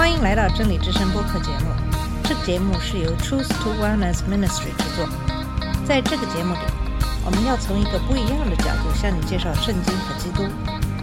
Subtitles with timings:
[0.00, 1.66] 欢迎来到真理之声播客节目。
[2.24, 5.06] 这个节目是由 Truth to Wellness Ministry 制作。
[5.84, 6.60] 在这个节目里，
[7.22, 10.48] 我们要从一个不一样的角度向你介绍圣经和基督，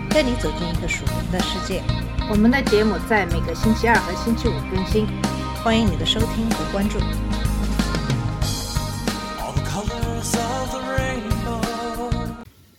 [0.10, 1.84] 带你走进一个属灵的世界。
[2.28, 5.06] 我们的节目在每个星期二和星期五更新，
[5.64, 6.98] 欢迎你的收听和关注。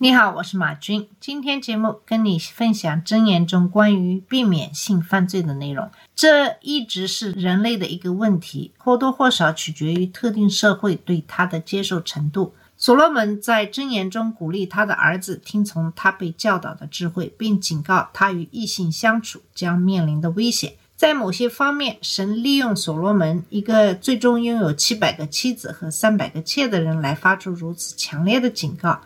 [0.00, 1.08] 你好，我是马军。
[1.18, 5.90] 今天节目跟你分享箴言中关于避免性犯罪的内容。
[6.14, 12.54] 这一直是人类的一个问题，或多或少取决于特定社会对它的接受程度。
[12.76, 20.74] 所罗门在箴言中鼓励他的儿子听从他被教导的智慧，并警告他与异性相处将面临的危险。
[20.94, 29.00] 在某些方面，神利用所罗门一个最终拥有七百个妻子和三百个妾的人来发出如此强烈的警告。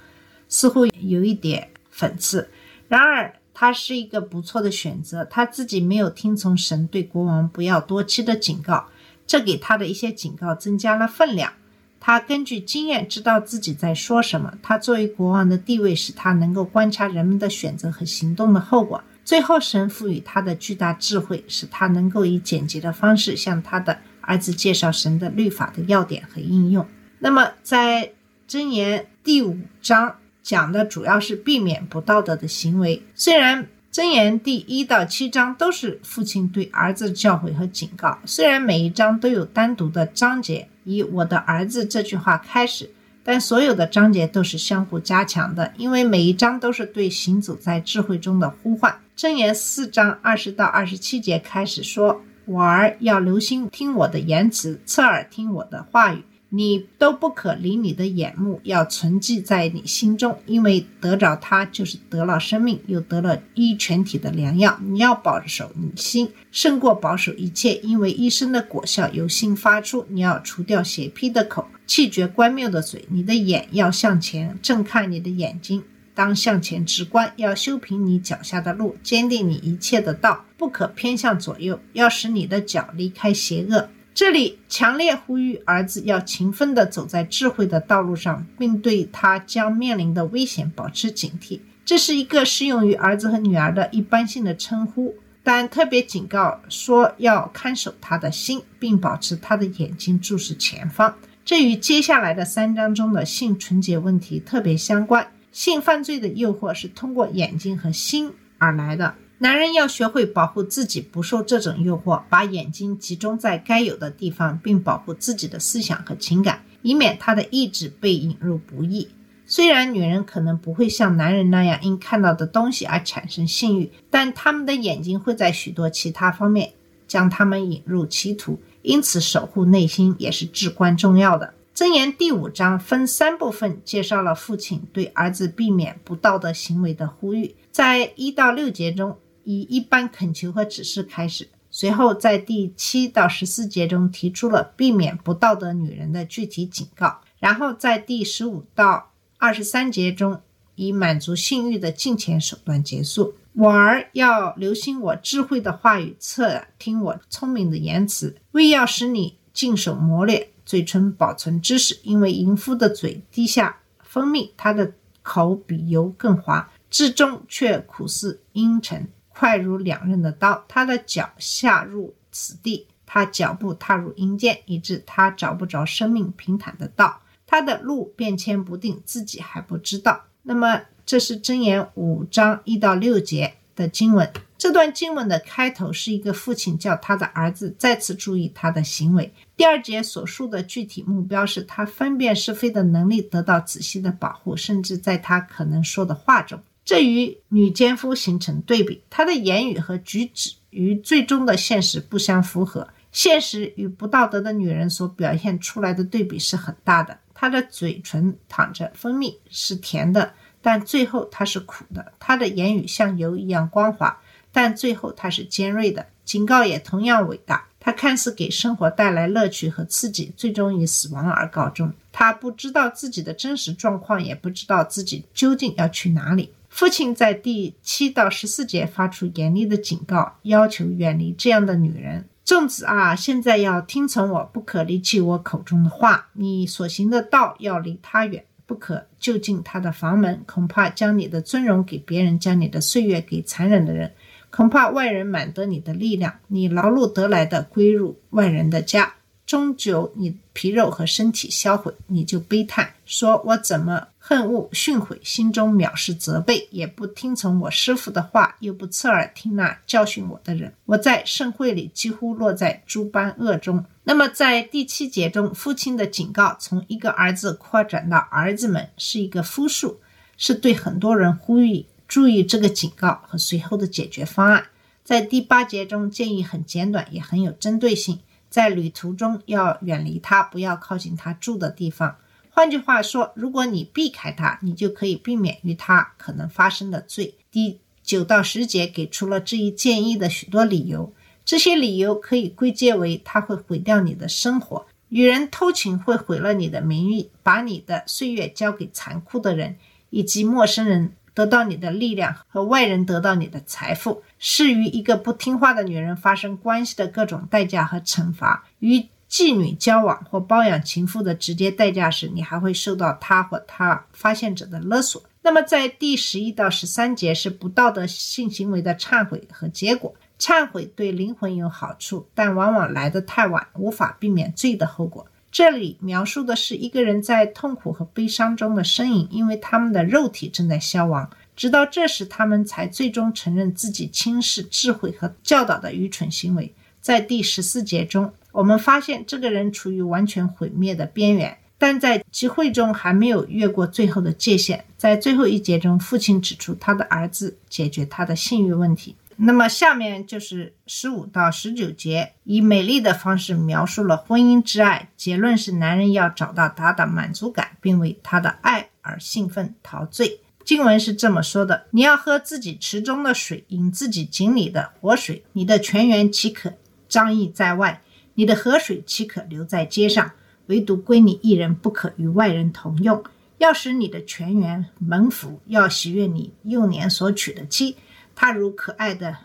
[0.53, 2.51] 似乎有一点讽刺。
[2.89, 5.25] 然而，他是一个不错的选择。
[5.25, 8.89] 他自己没有听从神对国王不要多妻的警告，
[9.27, 11.55] 这给他的一些警告增加了分量。
[11.99, 14.53] 他根据经验知道自己在说什么。
[14.63, 19.03] 他作为国王的地位使他能够观察人们的选择和行动的后果。
[19.25, 26.87] 最后，神赋予他的巨大智慧，使他能够以简洁的方式向他的儿子介绍神的律法的要点和应用。
[27.21, 28.13] 那么，在
[28.47, 33.03] 箴言第五章讲的主要是避免不道德的行为。
[33.15, 42.91] 虽然箴言第一到七章都是父亲对儿子的教诲和警告，虽然每一章都有单独的章节以“我的儿子”这句话开始，
[43.23, 48.95] 但所有的章节都是相互加强的，因为每一章都是对行走在智慧中的呼唤。
[49.15, 56.25] 箴言四章二十到二十七节开始说：“我儿要留心听我的言辞，侧耳听我的话语。”
[56.55, 64.79] 你都不可离你的眼目，要存记在你心中，因为得着它就是得了生命，又得了医全体的良药。
[64.85, 70.05] 你要保守你心，胜过保守一切，因为医生的果效由心发出。
[70.11, 73.07] 你要除掉邪僻的口，气绝关谬的嘴。
[73.09, 75.83] 你的眼要向前，正看你的眼睛，
[76.15, 83.89] 当向前直观，要修平你脚下的路，坚定你一切的道，不可偏向左右，要使你的脚离开邪恶。
[84.15, 91.61] 这里强烈呼吁儿子要勤奋地走在智慧的道路上，并对他将面临的危险保持警惕。
[91.85, 101.17] 这是一个适用于儿子和女儿的一般性的称呼，但特别警告说要看守他的心，并保持他的眼睛注视前方。
[101.45, 105.27] 这与接下来的三章中的性纯洁问题特别相关。
[105.51, 109.15] 性犯罪的诱惑是通过眼睛和心而来的。
[109.43, 119.09] 男人要学会保护自己不受这种诱惑，把眼睛集中在该有的地方，并保护自己的思想和情感，以免他的意志被引入不义。
[119.45, 126.75] 虽然女人可能不会像男人那样因看到的东西而产生性欲，但他们的眼睛会在许多其他方面
[127.09, 131.53] 将他们引入歧途，因此守护内心也是至关重要的。
[131.75, 139.17] 箴言第五章分三部分介绍了父亲对儿子避免不道德行为的呼吁，在一到六节中。
[139.45, 150.41] 以一般恳求和指示开始，随后在第七到十四节中提出了避免不道德女人的具体警告，然后在第十五到二十三节中
[150.75, 153.35] 以满足性欲的金钱手段结束。
[153.55, 161.99] 我儿要留心我智慧的话语，侧听我聪明的言辞，为要使你尽守磨练，嘴唇保存知识。
[162.03, 169.07] 因为淫妇的嘴滴下蜂蜜，她的口比油更滑，至终却苦似阴沉。
[169.43, 177.23] 快如两刃的刀，他的脚下入此地，他脚步踏入阴间，以致他找不着生命平坦的道。
[177.45, 180.27] 他的路变迁不定，自己还不知道。
[180.45, 184.33] 那么，这是箴言五章一到六节的经文。
[184.57, 189.35] 这段经文的开头是一个父亲叫他的儿子再次注意他的行为。
[189.57, 196.61] 第二节所述的具体目标是他分辨是非的能力得到仔细的保护，甚至在他可能说的话中。
[196.85, 202.89] 这与女奸夫形成对比，她的言语和举止与最终的现实不相符合。
[203.13, 207.19] 现实与不道德的女人所表现出来的对比是很大的。
[207.35, 212.13] 她的嘴唇淌着蜂蜜，是甜的，但最后她是苦的。
[212.19, 214.21] 她的言语像油一样光滑，
[214.51, 216.07] 但最后她是尖锐的。
[216.25, 217.69] 警告也同样伟大。
[217.79, 221.93] 她看似给生活带来乐趣和刺激，最终以死亡而告终。
[222.13, 226.53] 她不知道自己的真实状况，也不知道自己究竟要去哪里。
[226.73, 232.27] 父亲在第七到十四节发出严厉的警告，要求远离这样的女人。
[232.47, 236.31] 众子啊，现在要听从我，不可离弃我口中的话。
[236.33, 244.15] 你所行的道要离他远，不可就近他的房门，恐怕将你的尊荣给别人，将你的岁月给残忍的人。
[244.51, 249.13] 恐怕外人满得你的力量，你劳碌得来的归入外人的家。
[249.45, 260.73] 终究你皮肉和身体销毁，你就悲叹说：“我怎么恨恶训悔，心中藐视责备，也不听从我师傅的话，又不侧耳听那教训我的人。
[260.87, 270.01] 我在盛会里几乎落在诸般恶中。”那么在第七节中，父亲的警告从一个儿子扩展到儿子们，是一个复数，
[270.39, 274.65] 是对很多人呼吁注意这个警告和随后的解决方案。
[275.05, 278.21] 在第八节中，建议很简短，也很有针对性。
[278.49, 282.17] 在旅途中要远离他，不要靠近他住的地方。
[282.55, 287.35] 换句话说，如果你避开他，你就可以避免与他可能发生的罪。
[287.51, 291.15] 第九到十节给出了这一建议的许多理由，
[291.47, 299.79] 这些理由可以归结为：他会毁掉你的生活，与人偷情会毁了你的名誉，把你的岁月交给残酷的人
[300.11, 301.15] 以及陌生人。
[301.35, 308.67] 得到你的力量和外人得到你的财富，是与一个不听话的女人发生关系的各种代价和惩罚。
[308.81, 315.23] 与妓女交往或包养情妇的直接代价是，你还会受到他或他发现者的勒索。
[315.41, 320.15] 那么，在第十一到十三节是不道德性行为的忏悔和结果。
[320.39, 325.27] 忏悔对灵魂有好处，但往往来得太晚，无法避免罪的后果。
[325.51, 331.31] 这里描述的是一个人在痛苦和悲伤中的身影，因为他们的肉体正在消亡。
[331.57, 336.75] 直到这时，他们才最终承认自己轻视智慧和教导的愚蠢行为。
[337.01, 344.85] 在第十四节中，我们发现这个人处于完全毁灭的边缘，但在集会中还没有越过最后的界限。
[344.97, 349.17] 在最后一节中，父亲指出他的儿子解决他的性欲问题。
[349.37, 355.09] 那么下面就是十五到十九节，以美丽的方式描述了婚姻之爱。
[355.17, 360.41] 结论是，男人要找到他的满足感，并为他的爱而兴奋陶醉。
[360.65, 365.43] 经文是这么说的：“你要喝自己池中的水，饮自己井里的活水。
[365.55, 366.75] 你的泉源岂可
[367.09, 368.01] 张溢在外？
[368.35, 370.33] 你的河水岂可留在街上？
[370.67, 373.23] 唯独归你一人，不可与外人同用。
[373.59, 377.97] 要使你的泉源蒙福，要喜悦你幼年所娶的妻。”
[378.35, 379.37] 他如可爱的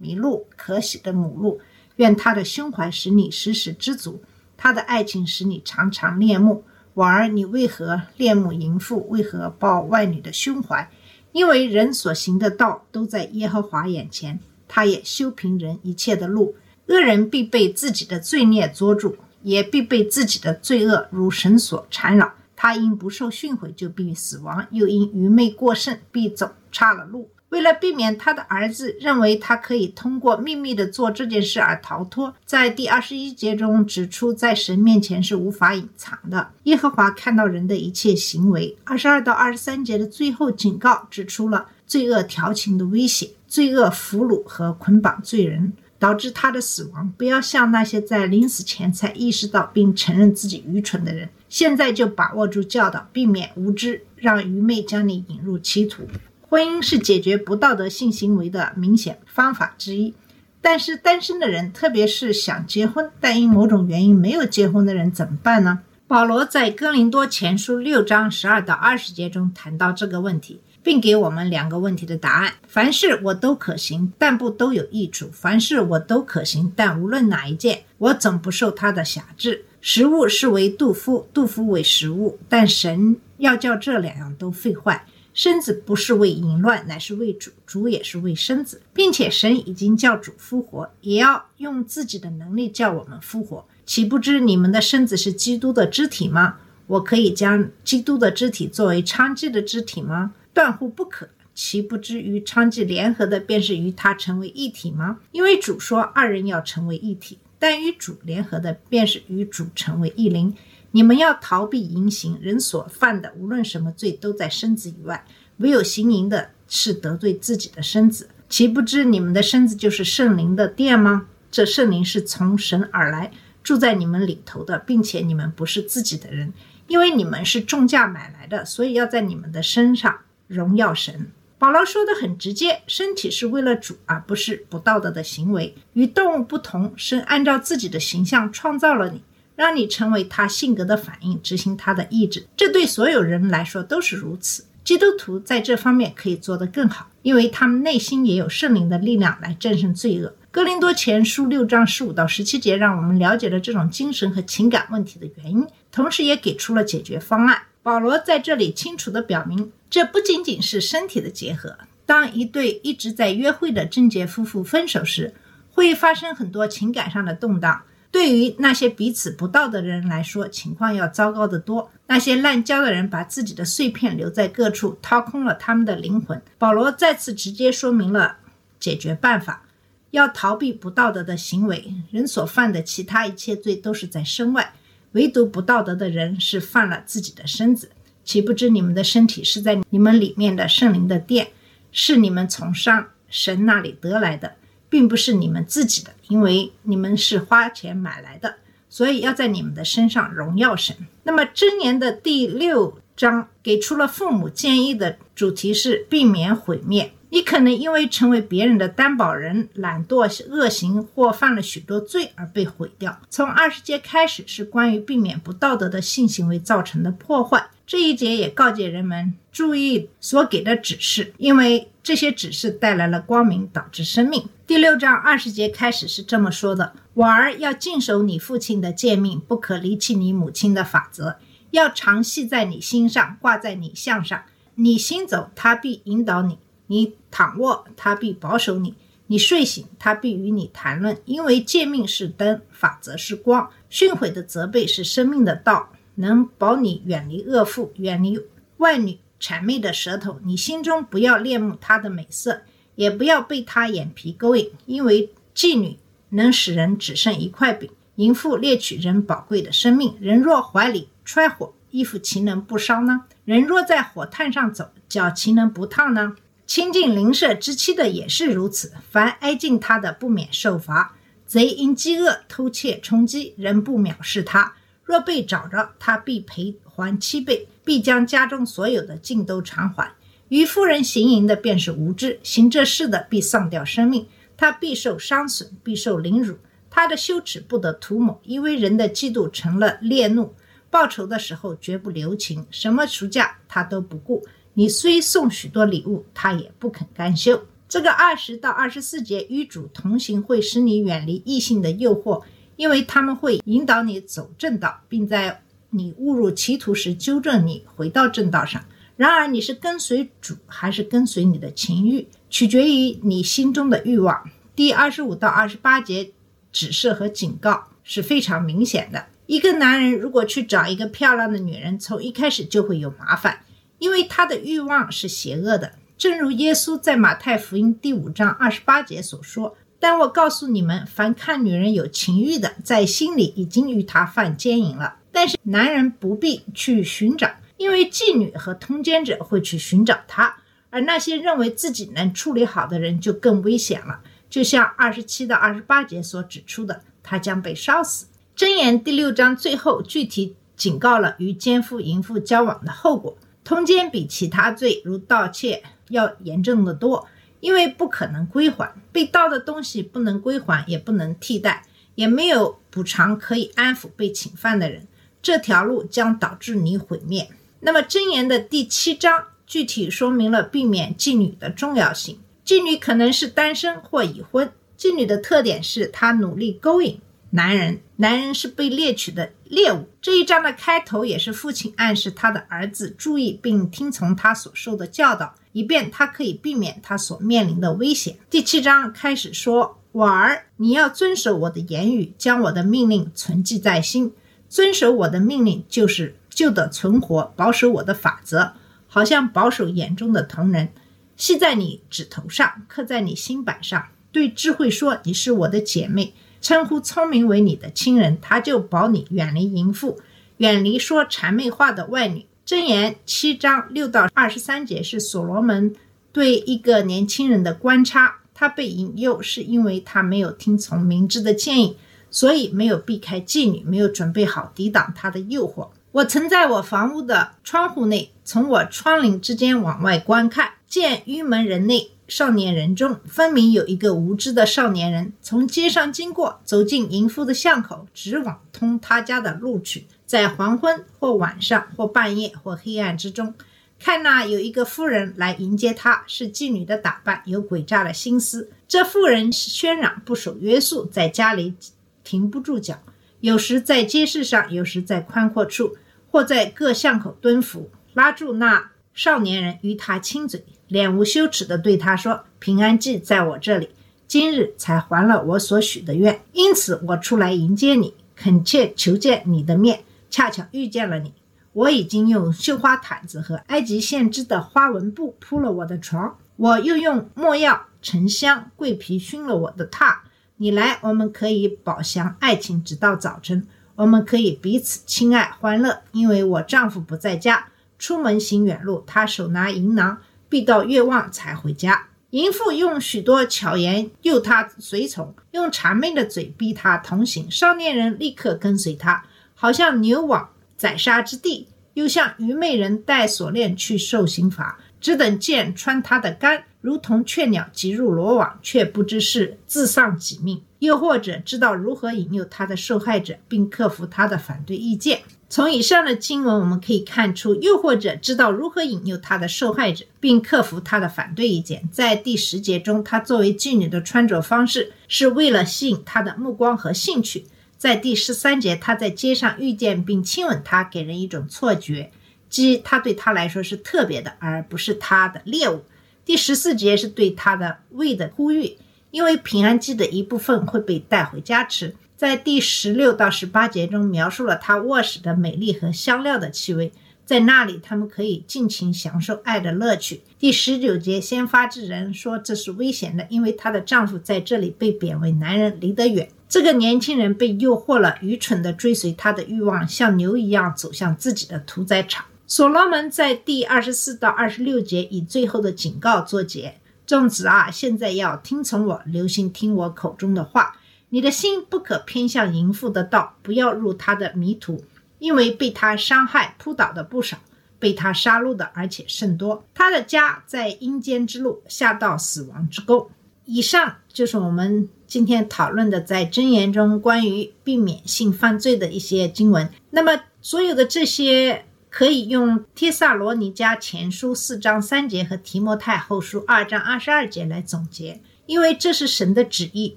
[0.00, 1.60] 麋鹿，可喜的母鹿。
[1.96, 4.22] 愿他的胸怀使你时时知足，
[4.56, 6.64] 他的爱情使你常常恋慕。
[6.94, 9.08] 婉儿，你为何恋慕淫妇？
[9.08, 10.90] 为何抱外女的胸怀？
[11.32, 14.38] 因为人所行的道都在耶和华眼前，
[14.68, 16.54] 他也修平人一切的路。
[16.86, 22.32] 恶人必被自己的罪孽捉住，也必被自己的罪恶如绳索缠绕。
[22.56, 27.30] 他因不受训诲，就必死亡；又因愚昧过甚，必走岔了路。
[27.50, 36.50] 为了避免他的儿子认为他可以通过秘密的做这件事而逃脱，在第二十一节中指出，在神面前是无法隐藏的。
[36.64, 38.76] 耶和华看到人的一切行为。
[38.82, 45.74] 二十二到二十三节的最后警告指出了罪恶调情的威胁，罪恶俘虏和捆绑罪人，
[46.04, 47.10] 导致他的死亡。
[47.16, 56.06] 不要像那些在临死前才意识到并承认自己愚蠢的人，现在就把握住教导，避免无知，让愚昧将你引入歧途。
[56.42, 60.12] 婚姻是解决不道德性行为的明显方法之一，
[60.60, 65.80] 但是单身的人，特别是想结婚但因某种原因没有结婚的人怎么办呢？
[66.06, 79.64] 保罗在哥林多前书六章十二到二十节中谈到这个问题，并给我们两个问题的答案：凡事我都可行，但不都有益处；凡事我都可行，但无论哪一件，我总不受他的辖制。
[79.80, 85.06] 食物是为杜夫，杜夫为食物，但神要叫这两样都废坏。
[85.32, 93.66] 身子不是为淫乱，乃是为主；主也是为身子，并且神已经叫主复活，也要用自己的能力叫我们复活。
[93.84, 96.58] 岂不知你们的身子是基督的肢体吗？
[96.86, 100.32] 我可以将基督的肢体作为娼妓的肢体吗？
[100.52, 101.28] 断乎不可。
[101.54, 105.20] 岂不知与娼妓联合的，便是与他成为一体吗？
[105.30, 110.52] 因为主说二人要成为一体，但与主联合的，便是与主成为一灵。
[110.90, 115.24] 你们要逃避淫行，人所犯的无论什么罪，都在身子以外；
[115.58, 118.28] 唯有行淫的，是得罪自己的身子。
[118.48, 121.28] 岂不知你们的身子就是圣灵的殿吗？
[121.52, 123.30] 这圣灵是从神而来，
[123.62, 126.52] 住在你们里头的，并且你们不是自己的人，
[126.86, 131.30] 因为你们是重价买来的，所以要在你们的身上荣耀神。
[131.58, 135.74] 保罗说的很直接，身体是为了主，而不是不道德的行为。
[135.94, 139.22] 与动物不同，神按照自己的形象创造了你。
[139.56, 144.64] 让你成为他性格的反应，执行他的意志，这对所有人来说都是如此。
[144.82, 150.34] 基督徒在这方面可以做得更好，因为他们内心也有圣灵的力量来战胜罪恶。
[150.50, 155.64] 哥林多前书六章十五到十七节，让我们了解了这种精神和情感问题的原因，
[155.94, 157.62] 同时也给出了解决方案。
[157.80, 165.32] 保罗在这里清楚地表明，这不仅仅是身体的结合，当一对一直在约会的贞洁夫妇分手时，
[165.70, 167.82] 会发生很多情感上的动荡。
[168.10, 171.88] 对于那些彼此不道德的人来说，情况要糟糕得多。
[172.08, 176.42] 那些滥交的人把自己的碎片留在各处，掏空了他们的灵魂。
[176.58, 178.38] 保罗再次直接说明了
[178.80, 179.62] 解决办法：
[180.10, 181.94] 要逃避不道德的行为。
[182.10, 184.72] 人所犯的其他一切罪都是在身外，
[185.14, 187.90] 唯独不道德的人是犯了自己的身子。
[188.24, 191.48] 岂不知你们的身体是在你们里面的圣灵的殿，
[191.90, 194.54] 是你们从上神那里得来的？
[194.88, 198.56] 并不是你们自己的，因为你们是花钱买来的，
[198.88, 200.96] 所以要在你们的身上荣耀神。
[201.24, 207.12] 那么箴言的第六章给出了父母建议的主题是避免毁灭。
[207.34, 213.18] 你可能因为成为别人的担保人、懒惰、恶行或犯了许多罪而被毁掉。
[213.28, 217.66] 从二十节开始是关于避免不道德的性行为造成的破坏。
[217.84, 224.48] 这一节也告诫人们注意所给的指示，因为这些指示带来了光明，导致生命。
[224.64, 231.38] 第六章二十节开始是这么说的：“我儿要尽守你父亲的诫命，不可离弃你母亲的法则，
[231.72, 234.40] 要常系在你心上，挂在你项上。
[234.76, 236.54] 你行走，他必引导你；
[236.94, 238.94] 你躺卧，他必保守你；
[239.26, 241.18] 你睡醒，他必与你谈论。
[241.24, 248.38] 因为诫命是灯，法则是光，训诲的责备是生命的道，能保你远离恶妇，远离
[248.76, 250.38] 外女谄媚的舌头。
[250.44, 252.62] 你心中不要恋慕她的美色。”
[252.96, 255.98] 也不要被她眼皮勾引，因为妓女
[256.28, 260.14] 能使人只剩一块饼，淫妇猎取人宝贵的生命。
[260.20, 263.22] 人若怀里揣火，衣服岂能不烧呢？
[263.44, 266.36] 人若在火炭上走，脚岂能不烫呢？
[266.66, 271.14] 亲近邻舍之妻的也是如此，凡挨近他的，不免受罚。
[271.46, 274.74] 贼因饥饿偷窃充饥，人不藐视他。
[275.04, 280.10] 若被找着，他必赔还七倍，必将家中所有的尽都偿还。
[280.48, 286.56] 与妇人行淫的便是无知，行这事的必丧掉生命，他必受伤损，必受凌辱，
[286.88, 290.54] 他的羞耻不得涂抹，因为人的嫉妒成了烈怒，
[290.88, 294.46] 报仇的时候绝不留情，什么赎价他都不顾。
[294.74, 297.64] 你虽送许多礼物，他也不肯甘休。
[297.88, 302.42] 这个二十到二十四节与主同行会使你远离异性的诱惑，
[302.76, 308.84] 因为他们会引导你走正道，并在你误入歧途时纠正你回到正道上。
[309.16, 314.50] 然而，你是跟随主还是跟随你的情欲，取决于你心中的欲望。
[314.74, 316.32] 第二十五到二十八节
[316.72, 319.26] 指示和警告是非常明显的。
[319.46, 323.60] 一个男人如果去找一个漂亮的女人，从一开始就会有麻烦，
[324.04, 325.92] 因为他的欲望是邪恶的。
[326.18, 335.16] 正如耶稣在马太福音第五章二十八节所说：“但我告诉你们，凡看女人有情欲的，在心里已经与她犯奸淫了。
[335.32, 340.54] 但是男人不必去寻找。”因为妓女和通奸者会去寻找他，
[340.90, 344.20] 而那些认为自己能处理好的人就更危险了。
[344.50, 348.26] 就像二十七到二十八节所指出的，他将被烧死。
[348.54, 353.38] 箴言第六章最后具体警告了与奸夫淫妇交往的后果。
[353.64, 357.26] 通奸比其他罪如盗窃要严重的多，
[357.60, 365.08] 因为不可能归还，被盗的东西不能归还，也不能替代，也没有补偿可以安抚被侵犯的人。
[365.42, 367.50] 这条路将导致你毁灭。
[367.80, 372.38] 那么箴言的第七章具体说明了避免妓女的重要性。
[372.64, 374.70] 妓女可能是单身或已婚。
[374.96, 377.20] 妓女的特点是她努力勾引
[377.54, 380.08] 男人，男人是被猎取的猎物。
[380.20, 388.36] 这一章的开头也是父亲暗示他的儿子注意并听从他所受的教导，以便他可以避免他所面临的危险。
[388.50, 394.32] 第七章开始说：“我儿，你要遵守我的言语，将我的命令存记在心。
[394.68, 398.74] 遵守我的命令就是。”就得存活，保守我的法则，
[399.08, 400.90] 好像保守眼中的瞳人，
[401.36, 404.06] 系在你指头上，刻在你心板上。
[404.30, 406.32] 对智慧说：“你是我的姐妹。”
[406.64, 410.18] 称呼聪明为你的亲人，他就保你远离淫妇，
[410.56, 412.46] 远离说谄媚话的外女。
[412.66, 415.94] 箴言七章六到二十三节是所罗门
[416.32, 418.36] 对一个年轻人的观察。
[418.54, 421.98] 他被引诱是因为他没有听从明智的建议，
[422.30, 425.88] 所以没有避开妓女，没有准备好抵挡他的诱惑。
[426.12, 440.06] 我曾在我房屋的窗户内，从我窗棂之间往外观看，见玉门人内少年人中，分明有一个无知的少年人从街上经过，走进淫妇的巷口，直往通他家的路去。
[440.24, 443.54] 在黄昏或晚上或半夜或黑暗之中，
[443.98, 448.70] 看那有一个妇人来迎接他，是妓女的打扮，有诡诈的心思。
[448.88, 451.74] 这妇人是喧嚷不守约束，在家里
[452.22, 452.98] 停不住脚，
[453.40, 455.96] 有时在街市上，有时在宽阔处。
[456.30, 460.64] 或在各巷口蹲伏，拉住那少年人与他亲嘴，
[460.94, 463.90] 脸无羞耻地对他说：“平安记在我这里，
[464.28, 471.32] 今日才还了我所许的愿，因此我出来迎接你，恳切求见你的面，恰巧遇见了你。
[471.72, 480.18] 我已经用绣花毯子和埃及线织的花纹布铺了我的床，我又用没药、沉香、桂皮熏了我的榻。
[480.58, 483.66] 你来，我们可以饱享爱情，直到早晨。
[483.96, 487.66] 我们可以彼此亲爱欢乐，因为我丈夫不在家，
[487.98, 492.08] 出门行远路，他手拿银囊，必到月望才回家。
[492.30, 497.48] 淫妇用许多巧言诱他随从，用谄媚的嘴逼他同行。
[497.50, 499.24] 少年人立刻跟随他，
[499.54, 510.62] 好像牛往宰杀之地，又像愚昧人带锁链去受刑罚，只等剑穿他的肝，如同雀鸟急入罗网，却不知是自丧己命。
[510.80, 515.22] 又或者知道如何引诱他的受害者，并克服他的反对意见。
[515.48, 521.88] 从以上的经文我们可以看出，又或者知道如何引诱他的受害者，并克服他的反对意见。
[521.92, 527.46] 在第十节中，她作为妓女的穿着方式是为了吸引他的目光和兴趣。
[527.76, 532.10] 在第十三节，他在街上遇见并亲吻她，给人一种错觉，
[532.48, 535.84] 即他对他来说是特别的，而不是他的猎物。
[536.24, 538.78] 第十四节是对他的胃的呼吁。
[539.10, 541.94] 因为平安祭的一部分会被带回家吃。
[542.24, 546.90] 在第十六到十八节中描述了他卧室的美丽和香料的气味，
[547.26, 550.22] 在那里他们可以尽情享受爱的乐趣。
[550.38, 556.26] 第十九节，先发制人说这是危险的，因为她的丈夫在这里被贬为男人，离得远。
[556.48, 562.24] 这个年轻人被诱惑了，愚蠢地追随他的欲望，像牛一样走向自己的屠宰场。
[562.46, 566.76] 所罗门在第二十四到二十六节以最后的警告作结。
[567.04, 570.78] 众子啊，现在要听从我，留心听我口中的话。
[571.14, 574.82] 你的心不可偏向淫妇的道，不要入他的迷途，
[575.20, 577.38] 因为被他伤害扑倒的不少，
[577.78, 579.64] 被他杀戮的而且甚多。
[579.72, 583.08] 他的家在阴间之路，下到死亡之沟。
[583.44, 589.70] 以上就是我们今天讨论的在箴言中关于避免性犯罪的一些经文。
[589.90, 591.64] 那么，所有的这些。
[591.96, 599.96] 可以用《帖萨罗尼迦前书》四章三节和《提摩太后书》二章二十二节来总结，因为这是神的旨意，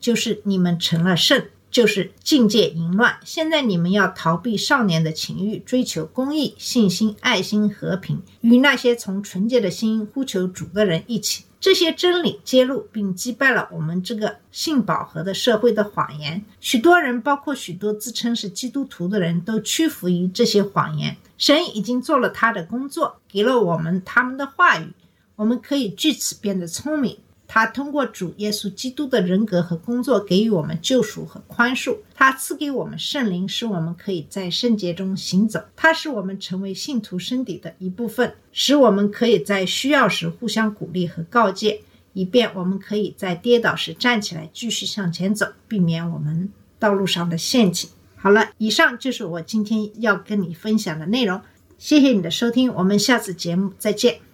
[0.00, 3.18] 就是你们成了圣，就是境界淫乱。
[3.24, 11.44] 现在你们要逃避少年的情欲，追求公义、信心、爱心、和平，与那些从纯洁的心呼求主的人一起。
[11.58, 16.44] 这些真理揭露并击败了我们这个性饱和的社会的谎言。
[16.60, 21.16] 许多人，包括许多自称是基督徒的人，都屈服于这些谎言。
[21.38, 24.92] 神已经做了他的工作，给了我们他们的话语，
[25.36, 27.16] 我们可以据此变得聪明。
[27.46, 31.98] 他通过主耶稣基督的人格和工作，给予我们救赎和宽恕。
[32.14, 35.62] 他赐给我们圣灵，使我们可以在圣洁中行走。
[35.76, 47.90] 他使我们成为信徒身体的一部分，使我们可以在需要时互相鼓励和告诫，以便我们可以在跌倒时站起来，继续向前走，避免我们道路上的陷阱。
[48.16, 51.40] 好了，以上就是我今天要跟你分享的内容。
[51.76, 54.33] 谢谢你的收听，我们下次节目再见。